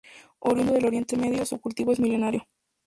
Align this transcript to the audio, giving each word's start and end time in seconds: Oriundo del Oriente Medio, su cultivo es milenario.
Oriundo 0.39 0.73
del 0.73 0.87
Oriente 0.87 1.15
Medio, 1.15 1.45
su 1.45 1.59
cultivo 1.61 1.91
es 1.93 1.99
milenario. 1.99 2.47